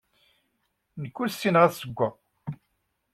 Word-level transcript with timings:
Nekk 1.01 1.15
ur 1.21 1.29
ssineɣ 1.31 1.61
ad 1.63 1.71
ssewweɣ. 1.73 2.13